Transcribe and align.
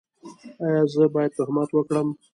ایا 0.63 0.81
زه 0.93 1.03
باید 1.13 1.31
تهمت 1.37 1.69
وکړم؟ 1.73 2.07